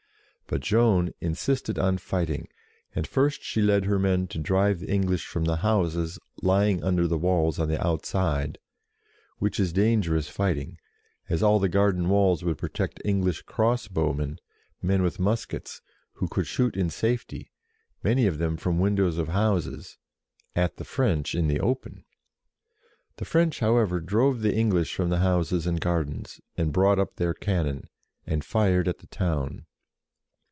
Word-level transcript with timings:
But 0.47 0.59
Joan 0.59 1.13
insisted 1.21 1.79
on 1.79 1.97
fighting, 1.97 2.49
and 2.93 3.07
first 3.07 3.41
she 3.41 3.61
led 3.61 3.85
her 3.85 3.97
men 3.97 4.27
to 4.27 4.37
drive 4.37 4.81
the 4.81 4.91
English 4.91 5.25
from 5.25 5.45
the 5.45 5.55
houses 5.63 6.19
lying 6.41 6.79
HOW 6.79 6.79
SHE 6.79 6.79
TOOK 6.79 6.81
JARGEAU 6.81 6.87
51 6.87 6.87
under 6.89 7.07
the 7.07 7.17
walls 7.17 7.59
on 7.59 7.67
the 7.69 7.87
outside, 7.87 8.57
which 9.37 9.61
is 9.61 9.71
dangerous 9.71 10.27
fighting, 10.27 10.77
as 11.29 11.41
all 11.41 11.57
the 11.57 11.69
garden 11.69 12.09
walls 12.09 12.43
would 12.43 12.57
protect 12.57 13.01
English 13.05 13.43
cross 13.43 13.87
bowmen, 13.87 14.39
and 14.81 14.83
men 14.89 15.01
with 15.03 15.21
muskets, 15.21 15.81
who 16.15 16.27
could 16.27 16.47
shoot 16.47 16.75
in 16.75 16.89
safety, 16.89 17.53
many 18.03 18.27
of 18.27 18.37
them 18.37 18.57
from 18.57 18.77
windows 18.77 19.17
of 19.17 19.29
houses, 19.29 19.97
at 20.53 20.75
the 20.75 20.83
French 20.83 21.33
in 21.33 21.47
the 21.47 21.61
open. 21.61 22.03
The 23.15 23.23
French, 23.25 23.61
how 23.61 23.77
ever, 23.77 24.01
drove 24.01 24.41
the 24.41 24.53
English 24.53 24.93
from 24.93 25.11
the 25.11 25.19
houses 25.19 25.65
and 25.65 25.79
gardens, 25.79 26.41
and 26.57 26.73
brought 26.73 26.99
up 26.99 27.15
their 27.15 27.33
cannon, 27.33 27.87
and 28.27 28.43
fired 28.43 28.89
at 28.89 28.97
the 28.97 29.07
town. 29.07 29.65